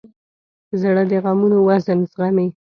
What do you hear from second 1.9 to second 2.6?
زغمي.